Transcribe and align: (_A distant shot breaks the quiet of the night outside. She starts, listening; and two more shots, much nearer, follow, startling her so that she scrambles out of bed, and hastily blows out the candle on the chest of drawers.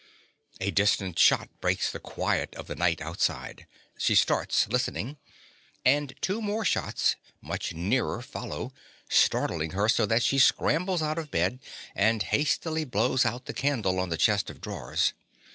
(_A 0.59 0.73
distant 0.73 1.19
shot 1.19 1.47
breaks 1.61 1.91
the 1.91 1.99
quiet 1.99 2.55
of 2.55 2.65
the 2.65 2.73
night 2.73 3.01
outside. 3.01 3.67
She 3.99 4.15
starts, 4.15 4.67
listening; 4.67 5.17
and 5.85 6.13
two 6.21 6.41
more 6.41 6.65
shots, 6.65 7.17
much 7.39 7.75
nearer, 7.75 8.23
follow, 8.23 8.73
startling 9.09 9.73
her 9.77 9.87
so 9.87 10.07
that 10.07 10.23
she 10.23 10.39
scrambles 10.39 11.03
out 11.03 11.19
of 11.19 11.29
bed, 11.29 11.59
and 11.95 12.23
hastily 12.23 12.83
blows 12.83 13.27
out 13.27 13.45
the 13.45 13.53
candle 13.53 13.99
on 13.99 14.09
the 14.09 14.17
chest 14.17 14.49
of 14.49 14.59
drawers. 14.59 15.13